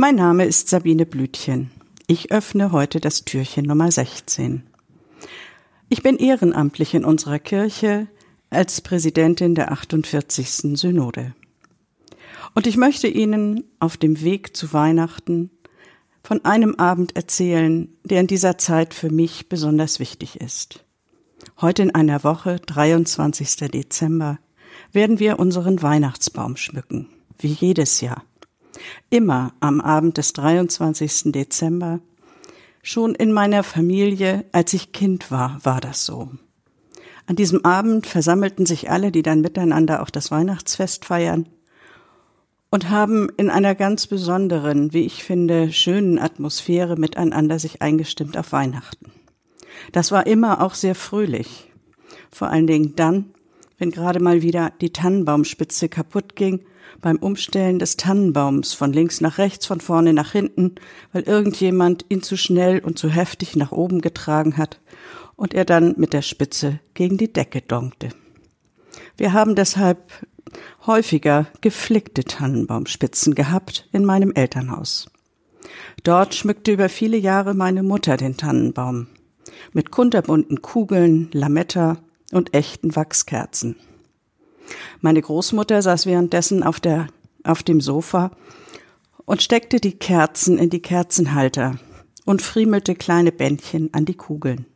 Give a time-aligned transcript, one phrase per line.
[0.00, 1.70] Mein Name ist Sabine Blütchen.
[2.06, 4.62] Ich öffne heute das Türchen Nummer 16.
[5.90, 8.06] Ich bin ehrenamtlich in unserer Kirche
[8.48, 10.78] als Präsidentin der 48.
[10.78, 11.34] Synode.
[12.54, 15.50] Und ich möchte Ihnen auf dem Weg zu Weihnachten
[16.22, 20.82] von einem Abend erzählen, der in dieser Zeit für mich besonders wichtig ist.
[21.60, 23.68] Heute in einer Woche, 23.
[23.70, 24.38] Dezember,
[24.92, 28.24] werden wir unseren Weihnachtsbaum schmücken, wie jedes Jahr.
[29.10, 31.32] Immer am Abend des 23.
[31.32, 32.00] Dezember.
[32.82, 36.30] Schon in meiner Familie, als ich Kind war, war das so.
[37.26, 41.48] An diesem Abend versammelten sich alle, die dann miteinander auch das Weihnachtsfest feiern,
[42.70, 48.52] und haben in einer ganz besonderen, wie ich finde, schönen Atmosphäre miteinander sich eingestimmt auf
[48.52, 49.10] Weihnachten.
[49.92, 51.72] Das war immer auch sehr fröhlich.
[52.30, 53.34] Vor allen Dingen dann,
[53.80, 56.60] wenn gerade mal wieder die Tannenbaumspitze kaputt ging
[57.00, 60.74] beim Umstellen des Tannenbaums von links nach rechts, von vorne nach hinten,
[61.12, 64.80] weil irgendjemand ihn zu schnell und zu heftig nach oben getragen hat
[65.34, 68.10] und er dann mit der Spitze gegen die Decke donkte.
[69.16, 70.12] Wir haben deshalb
[70.86, 75.10] häufiger geflickte Tannenbaumspitzen gehabt in meinem Elternhaus.
[76.02, 79.06] Dort schmückte über viele Jahre meine Mutter den Tannenbaum
[79.72, 81.98] mit kunterbunten Kugeln, Lametta
[82.32, 83.76] und echten Wachskerzen.
[85.00, 87.08] Meine Großmutter saß währenddessen auf der
[87.42, 88.30] auf dem Sofa
[89.24, 91.78] und steckte die Kerzen in die Kerzenhalter
[92.24, 94.66] und friemelte kleine Bändchen an die Kugeln.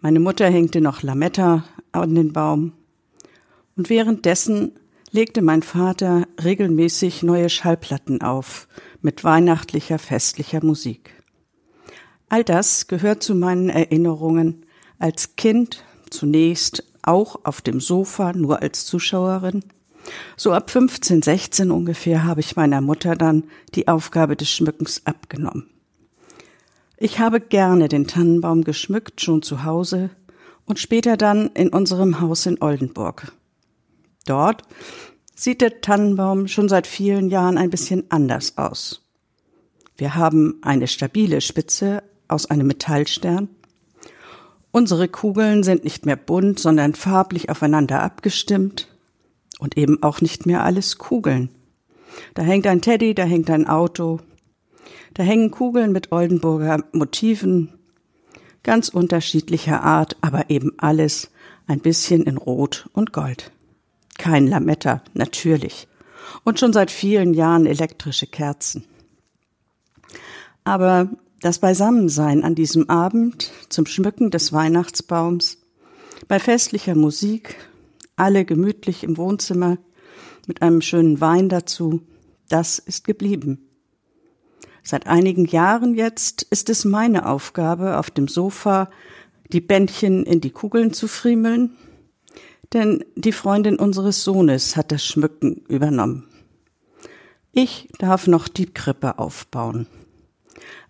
[0.00, 2.72] Meine Mutter hängte noch Lametta an den Baum
[3.76, 4.72] und währenddessen
[5.10, 8.68] legte mein Vater regelmäßig neue Schallplatten auf
[9.00, 11.10] mit weihnachtlicher, festlicher Musik.
[12.28, 14.66] All das gehört zu meinen Erinnerungen
[14.98, 19.64] als Kind zunächst auch auf dem Sofa nur als Zuschauerin.
[20.36, 23.44] So ab 15, 16 ungefähr habe ich meiner Mutter dann
[23.74, 25.68] die Aufgabe des Schmückens abgenommen.
[26.96, 30.10] Ich habe gerne den Tannenbaum geschmückt, schon zu Hause
[30.64, 33.32] und später dann in unserem Haus in Oldenburg.
[34.24, 34.62] Dort
[35.34, 39.02] sieht der Tannenbaum schon seit vielen Jahren ein bisschen anders aus.
[39.96, 43.48] Wir haben eine stabile Spitze aus einem Metallstern.
[44.76, 48.88] Unsere Kugeln sind nicht mehr bunt, sondern farblich aufeinander abgestimmt
[49.58, 51.48] und eben auch nicht mehr alles Kugeln.
[52.34, 54.20] Da hängt ein Teddy, da hängt ein Auto,
[55.14, 57.72] da hängen Kugeln mit Oldenburger Motiven,
[58.62, 61.30] ganz unterschiedlicher Art, aber eben alles
[61.66, 63.52] ein bisschen in Rot und Gold.
[64.18, 65.88] Kein Lametta, natürlich.
[66.44, 68.84] Und schon seit vielen Jahren elektrische Kerzen.
[70.64, 71.08] Aber
[71.40, 75.58] das Beisammensein an diesem Abend zum Schmücken des Weihnachtsbaums,
[76.28, 77.56] bei festlicher Musik,
[78.16, 79.78] alle gemütlich im Wohnzimmer,
[80.46, 82.00] mit einem schönen Wein dazu,
[82.48, 83.68] das ist geblieben.
[84.82, 88.88] Seit einigen Jahren jetzt ist es meine Aufgabe, auf dem Sofa
[89.52, 91.76] die Bändchen in die Kugeln zu friemeln
[92.72, 96.28] denn die Freundin unseres Sohnes hat das Schmücken übernommen.
[97.52, 99.86] Ich darf noch die Krippe aufbauen.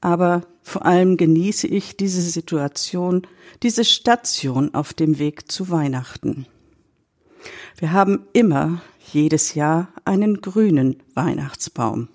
[0.00, 3.26] Aber vor allem genieße ich diese Situation,
[3.62, 6.46] diese Station auf dem Weg zu Weihnachten.
[7.76, 8.82] Wir haben immer
[9.12, 12.08] jedes Jahr einen grünen Weihnachtsbaum.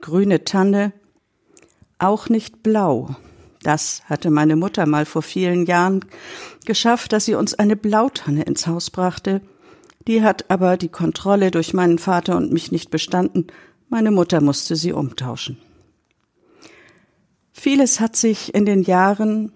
[0.00, 0.92] Grüne Tanne,
[1.98, 3.16] auch nicht blau,
[3.66, 6.04] das hatte meine Mutter mal vor vielen Jahren
[6.66, 9.40] geschafft, dass sie uns eine Blautanne ins Haus brachte.
[10.06, 13.48] Die hat aber die Kontrolle durch meinen Vater und mich nicht bestanden.
[13.88, 15.58] Meine Mutter musste sie umtauschen.
[17.58, 19.50] Vieles hat sich in den Jahren,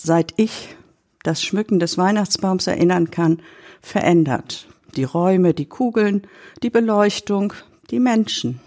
[0.00, 0.74] seit ich
[1.22, 3.42] das Schmücken des Weihnachtsbaums erinnern kann,
[3.82, 4.66] verändert.
[4.96, 6.26] Die Räume, die Kugeln,
[6.62, 7.52] die Beleuchtung,
[7.90, 8.58] die Menschen.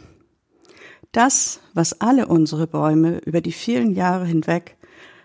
[1.11, 4.77] Das, was alle unsere Bäume über die vielen Jahre hinweg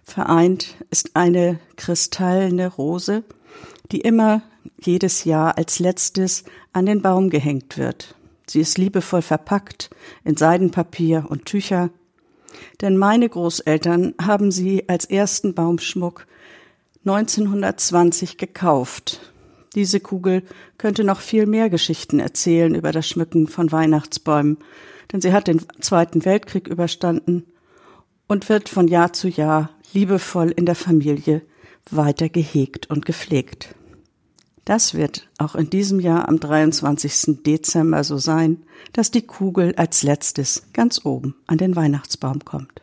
[0.03, 3.25] vereint ist eine kristallene Rose,
[3.93, 4.43] die immer
[4.81, 8.17] jedes Jahr als letztes an den Baum gehängt wird.
[8.47, 9.91] Sie ist liebevoll verpackt
[10.25, 11.91] in Seidenpapier und Tücher,
[12.81, 16.27] denn meine Großeltern haben sie als ersten Baumschmuck
[17.05, 19.33] 1920 gekauft.
[19.75, 20.43] Diese Kugel
[20.79, 24.59] könnte noch viel mehr Geschichten erzählen über das Schmücken von Weihnachtsbäumen,
[25.13, 27.47] denn sie hat den Zweiten Weltkrieg überstanden
[28.27, 31.43] und wird von Jahr zu Jahr liebevoll in der Familie
[31.91, 33.75] weiter gehegt und gepflegt.
[34.71, 37.43] Das wird auch in diesem Jahr am 23.
[37.43, 38.63] Dezember so sein,
[38.93, 42.81] dass die Kugel als letztes ganz oben an den Weihnachtsbaum kommt.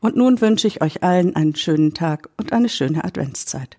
[0.00, 3.77] Und nun wünsche ich euch allen einen schönen Tag und eine schöne Adventszeit.